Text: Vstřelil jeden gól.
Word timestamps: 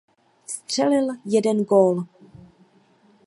Vstřelil 0.45 1.07
jeden 1.25 1.63
gól. 1.65 2.03